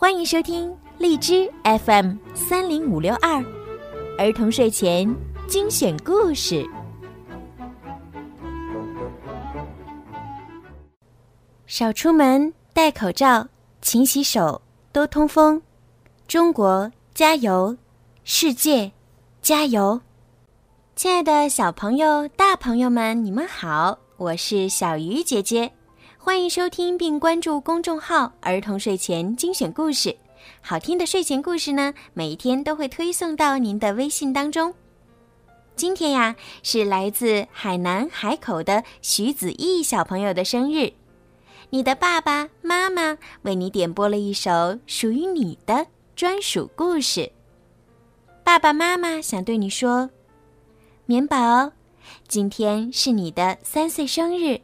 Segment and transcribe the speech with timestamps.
[0.00, 3.44] 欢迎收听荔枝 FM 三零五六二
[4.16, 5.12] 儿童睡前
[5.48, 6.64] 精选故事。
[11.66, 13.48] 少出门，戴口罩，
[13.82, 15.60] 勤洗手，多通风。
[16.28, 17.76] 中国加油，
[18.22, 18.92] 世界
[19.42, 20.00] 加油！
[20.94, 25.72] 亲爱的小朋友、大朋友们，你们好，我是小鱼姐姐，
[26.28, 30.14] 欢迎收听并关注公众号“儿童睡前精选故事”。
[30.60, 34.74] 好听的睡前故事呢，每一天都会推送到您的微信当中。
[35.74, 40.92] 今天呀，是来自海南海口的徐子毅小朋友的生日，
[41.70, 47.32] 你的爸爸妈妈为你点播了一首属于你的专属故事。
[48.44, 50.10] 爸爸妈妈想对你说。
[51.06, 51.72] 棉宝，
[52.28, 54.60] 今天是你的三岁生日，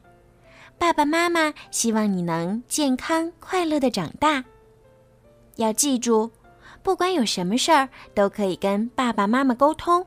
[0.78, 4.45] 爸爸妈妈希望你能健康快乐的长大。
[5.56, 6.30] 要记住，
[6.83, 10.05] 不管有什么事儿，都可以跟爸爸妈妈沟通。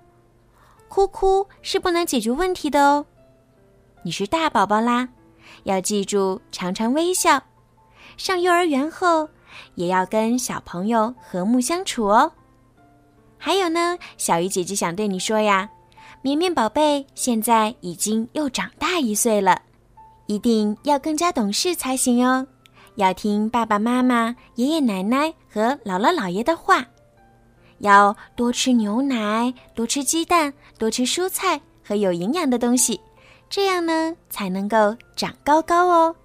[0.87, 3.05] 哭哭是不能解决问题的哦。
[4.03, 5.09] 你是大宝宝啦，
[5.63, 7.41] 要记住常常微笑。
[8.15, 9.27] 上幼儿园后，
[9.75, 12.31] 也要跟小朋友和睦相处哦。
[13.37, 15.69] 还有呢，小鱼姐姐想对你说呀。
[16.21, 19.61] 绵绵宝贝现在已经又长大一岁了，
[20.27, 22.47] 一定要更加懂事才行哦。
[22.95, 26.85] 要听爸爸妈妈、爷爷奶奶和姥姥姥爷的话，
[27.79, 32.99] 要多吃牛奶，多吃鸡蛋，多吃蔬菜和有营养的东西，
[33.49, 36.15] 这样呢才能够长高高哦。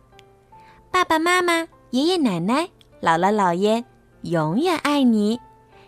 [0.91, 2.69] 爸爸妈妈、爷爷奶奶、
[3.01, 3.85] 姥姥姥爷
[4.23, 5.39] 永远爱你，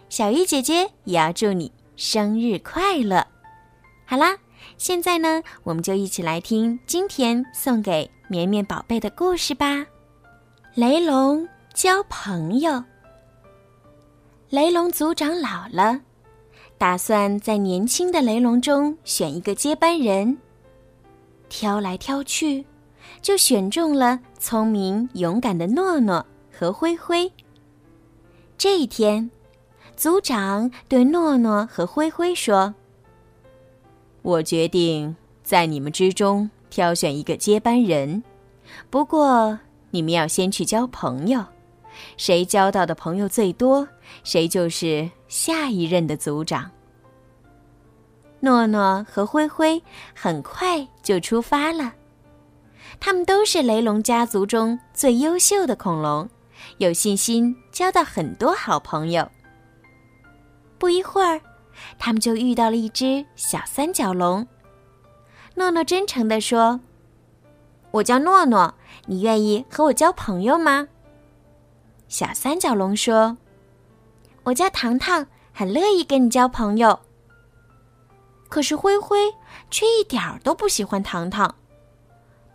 [0.09, 3.27] 小鱼姐姐也要祝你生日快乐。
[4.05, 4.37] 好啦，
[4.77, 9.87] 现在呢，我们就一起来听今天送给绵绵宝贝的故事吧。
[10.75, 12.83] 雷龙交朋友。
[14.51, 16.01] 雷龙族长老了，
[16.79, 20.39] 打算在年轻的雷龙中选一个接班人。
[21.49, 22.65] 挑来挑去，
[23.23, 27.31] 就选中了聪明勇敢的诺诺和灰灰。
[28.59, 29.31] 这一天，
[29.97, 32.75] 族长对诺诺和灰灰说。
[34.25, 38.25] 我决定在你们之中挑选一个接班人，
[38.89, 39.59] 不过
[39.91, 41.45] 你们要先去交朋友，
[42.17, 43.87] 谁交到的朋友最多，
[44.23, 46.71] 谁就是下一任的族长。
[48.41, 49.83] 诺诺和灰灰
[50.15, 51.93] 很快就出发了，
[52.99, 56.27] 他们都是雷龙家族中最优秀的恐龙，
[56.79, 59.31] 有信心交到很多好朋友。
[60.79, 61.39] 不一会儿。
[61.99, 64.47] 他们就遇到了一只小三角龙。
[65.55, 66.81] 诺诺真诚地说
[67.93, 68.75] ：“我叫诺诺，
[69.07, 70.89] 你愿意和我交朋友吗？”
[72.09, 73.37] 小三角龙说
[74.45, 77.01] ：“我叫糖糖，很乐意跟你交朋友。”
[78.49, 79.35] 可是灰灰
[79.71, 81.55] 却一点儿都不喜欢糖糖。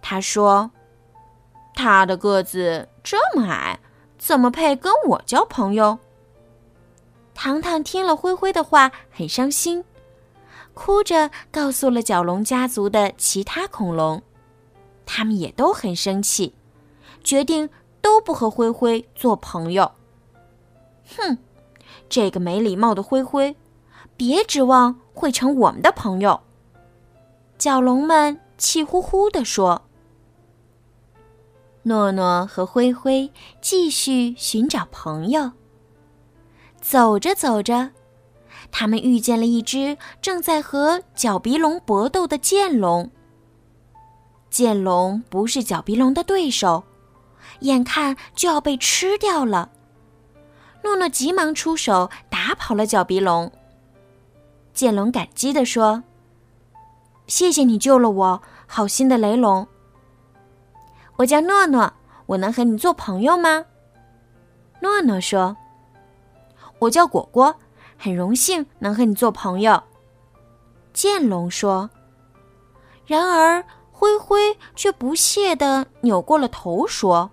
[0.02, 0.72] 他说
[1.76, 3.80] ：“他的个子这么矮，
[4.18, 6.00] 怎么配跟我交朋友？”
[7.42, 9.86] 糖糖听了灰灰的话，很伤心，
[10.74, 14.22] 哭着告诉了角龙家族的其他恐龙，
[15.06, 16.54] 他们也都很生气，
[17.24, 17.70] 决定
[18.02, 19.90] 都不和灰灰做朋友。
[21.16, 21.38] 哼，
[22.10, 23.56] 这个没礼貌的灰灰，
[24.18, 26.42] 别指望会成我们的朋友。
[27.58, 29.84] 角龙们气呼呼地说。
[31.84, 35.54] 诺诺和灰灰继续寻找朋友。
[36.82, 37.92] 走着走着，
[38.72, 43.10] 他们遇见了一只正在和角鼻龙搏斗的剑龙。
[44.50, 46.84] 剑龙不是角鼻龙的对手，
[47.60, 49.70] 眼看就要被吃掉了。
[50.84, 53.52] 诺诺急忙出手打跑了角鼻龙。
[54.74, 56.04] 剑龙感激地说
[57.28, 59.68] ：“谢谢你救了我，好心的雷龙。”
[61.18, 61.94] 我叫诺诺，
[62.28, 63.66] 我能和你做朋友吗？
[64.82, 65.56] 诺诺说。
[66.80, 67.56] 我叫果果，
[67.98, 69.84] 很荣幸能和你做朋友。
[70.94, 71.90] 剑龙说。
[73.06, 77.30] 然而灰灰却不屑地扭过了头说：“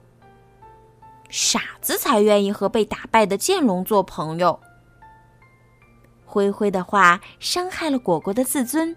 [1.29, 4.59] 傻子才愿意和被打败的剑龙做朋友。”
[6.25, 8.97] 灰灰的话伤害了果果的自尊，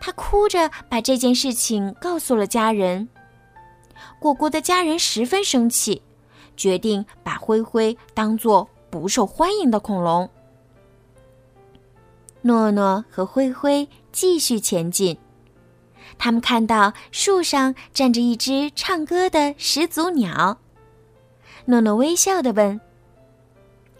[0.00, 3.08] 他哭着把这件事情告诉了家人。
[4.18, 6.02] 果果的家人十分生气，
[6.56, 8.68] 决定把灰灰当做。
[8.90, 10.28] 不受欢迎的恐龙。
[12.42, 15.16] 诺诺和灰灰继续前进，
[16.18, 20.58] 他们看到树上站着一只唱歌的始祖鸟。
[21.66, 22.80] 诺诺微笑的问：“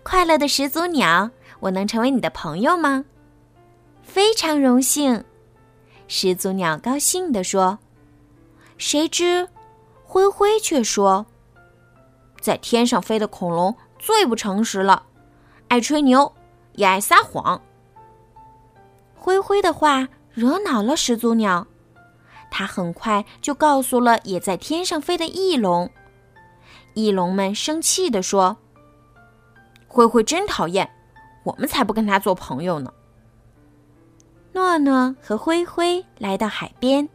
[0.02, 3.04] 快乐的始祖鸟，我能成为你的朋友吗
[4.02, 5.22] ？”“非常荣幸。”
[6.08, 7.78] 始祖鸟高兴地说。
[8.78, 9.46] 谁知，
[10.02, 11.26] 灰灰却说
[12.40, 15.04] ：“在天上飞的恐龙最不诚实了，
[15.68, 16.32] 爱吹牛，
[16.72, 17.60] 也爱撒谎。”
[19.14, 21.66] 灰灰的话惹恼了始祖鸟，
[22.50, 25.90] 他很快就告诉了也在天上飞的翼龙。
[26.94, 28.56] 翼龙们生气地说
[29.86, 30.90] ：“灰灰真讨厌，
[31.44, 32.90] 我们才不跟他做朋友呢。”
[34.52, 37.08] 诺诺和灰灰来到海边，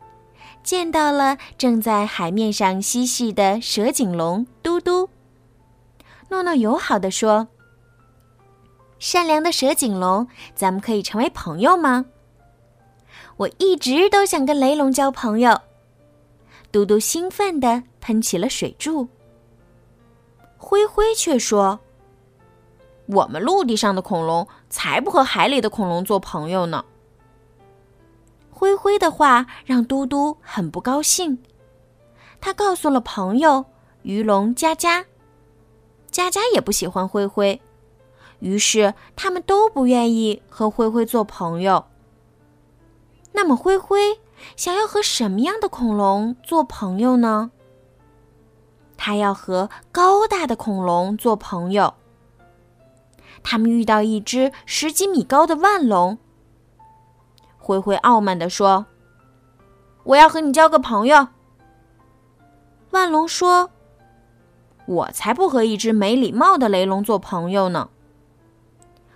[0.64, 5.10] 见到了正在海面上嬉戏的蛇颈龙嘟嘟。
[6.30, 7.48] 诺诺友好的说。
[8.98, 12.06] 善良的蛇颈龙，咱们可以成为朋友吗？
[13.38, 15.60] 我一直都想跟雷龙交朋友。
[16.72, 19.08] 嘟嘟兴奋地喷起了水柱。
[20.58, 21.80] 灰灰却说
[23.08, 26.84] ：“我们陆地上的恐龙才不和海里的恐龙做朋友呢。”
[28.50, 31.38] 灰灰的话让嘟嘟很不高兴，
[32.40, 33.64] 他告诉了朋友
[34.02, 35.06] 鱼龙佳佳，
[36.16, 37.62] 佳佳也不喜欢灰灰。
[38.40, 41.88] 于是，他们都不愿意和灰灰做朋友。
[43.34, 44.22] 那么，灰灰
[44.56, 47.52] 想要和什么样的恐龙做朋友呢？
[48.96, 51.94] 他要和高大的恐龙做朋友。
[53.44, 56.18] 他们遇到一只十几米高的万龙。
[57.58, 58.86] 灰灰傲慢地说
[60.06, 61.28] ：“我要和你交个朋友。”
[62.92, 63.72] 万龙说
[64.86, 67.90] ：“我才不和一只没礼貌的雷龙做朋友呢。”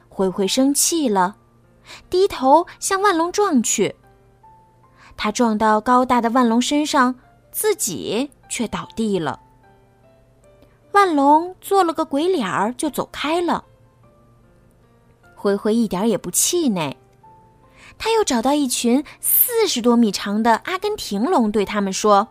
[0.09, 1.37] 灰灰生气了，
[2.09, 3.95] 低头向万龙撞去。
[5.15, 7.15] 他撞到高大的万龙身上，
[7.51, 9.39] 自己却倒地了。
[10.91, 13.63] 万龙做了个鬼脸儿，就走开了。
[15.35, 16.97] 灰灰一点也不气馁，
[17.97, 22.27] 他又找到一群四十多米长的阿根廷龙，对他们说：“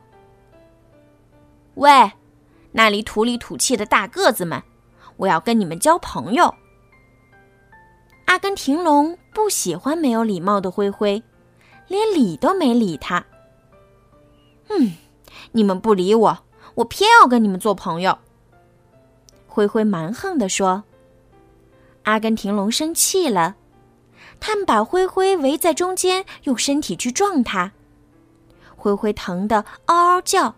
[1.76, 2.12] 喂，
[2.72, 4.62] 那里土里土气的大个子们，
[5.16, 6.54] 我要跟你们交朋友。”
[8.26, 11.22] 阿根廷龙不喜欢没有礼貌的灰灰，
[11.86, 13.24] 连理都没理他。
[14.68, 14.92] 嗯，
[15.52, 16.38] 你们不理我，
[16.74, 18.18] 我偏要跟你们做朋友。
[19.46, 20.84] 灰灰蛮横地说。
[22.02, 23.56] 阿根廷龙生气了，
[24.38, 27.72] 他们把灰灰围在中间，用身体去撞他。
[28.76, 30.54] 灰灰疼得嗷嗷叫。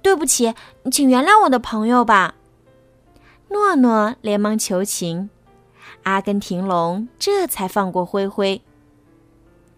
[0.00, 0.54] 对不起，
[0.90, 2.34] 请原谅我的朋友吧。
[3.48, 5.28] 诺诺连忙求情。
[6.04, 8.62] 阿根廷龙这才放过灰灰。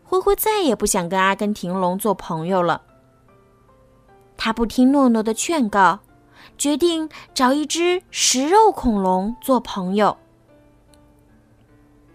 [0.04, 2.82] 灰灰再也不想跟阿根廷龙做朋友了。
[4.36, 6.00] 他不听诺诺的劝告，
[6.56, 10.16] 决定找一只食肉恐龙做朋友。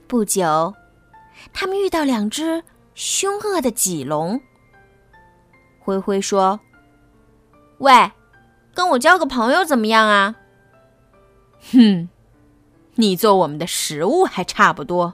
[0.07, 0.73] 不久，
[1.53, 2.63] 他们遇到两只
[2.95, 4.41] 凶恶的棘龙。
[5.79, 6.59] 灰灰说
[7.79, 8.11] ：“喂，
[8.73, 10.35] 跟我交个朋友怎么样啊？”
[11.73, 12.09] 哼。
[12.95, 15.13] 你做我们的食物还差不多。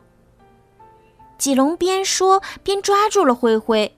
[1.38, 3.96] 几龙边说边抓住了灰灰。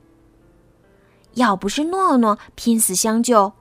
[1.35, 3.53] 要不是诺诺拼死相救，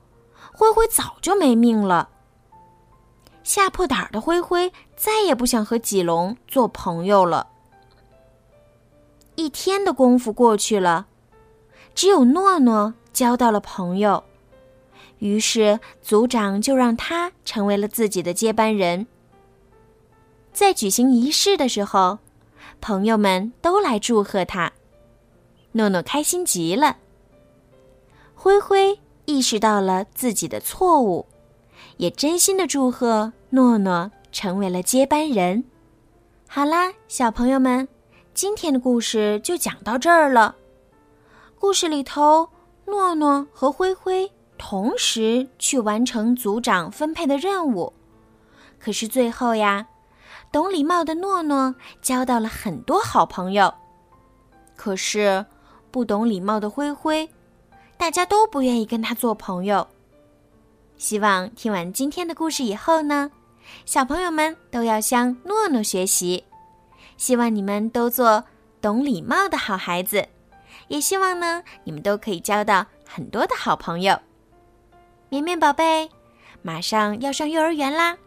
[0.51, 2.09] 灰灰早就没命了。
[3.43, 7.47] 吓破胆的灰灰再也不想和几龙做朋友了。
[9.35, 11.05] 一天的功夫过去了，
[11.95, 14.21] 只有诺诺交到了朋友，
[15.19, 19.07] 于是族长就让他成为了自己的接班人。
[20.53, 22.19] 在举行仪式的时候，
[22.81, 24.71] 朋友们都来祝贺他。
[25.73, 26.97] 诺诺开心极了。
[28.33, 31.25] 灰灰意识到了自己的错误，
[31.97, 35.63] 也真心的祝贺诺诺成为了接班人。
[36.47, 37.87] 好啦，小朋友们，
[38.33, 40.55] 今天的故事就讲到这儿了。
[41.59, 42.49] 故事里头，
[42.85, 47.93] 诺诺和灰灰同时去完成组长分配的任务，
[48.79, 49.87] 可是最后呀。
[50.49, 53.73] 懂礼貌的诺诺交到了很多好朋友，
[54.77, 55.45] 可是
[55.91, 57.29] 不懂礼貌的灰灰，
[57.97, 59.85] 大家都不愿意跟他做朋友。
[60.97, 63.29] 希望听完今天的故事以后呢，
[63.85, 66.45] 小朋友们都要向诺诺学习。
[67.17, 68.41] 希望你们都做
[68.79, 70.25] 懂礼貌的好孩子，
[70.87, 74.17] 也希望呢你们都可以交到很多的好朋友。
[75.29, 76.09] 绵绵宝贝，
[76.61, 78.17] 马上要上幼儿园啦！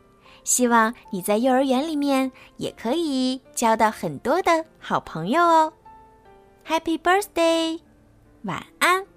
[0.44, 5.72] 希望你在幼儿园里面也可以交到很多的好朋友哦。
[6.66, 7.80] Happy birthday，
[8.42, 9.09] 晚安。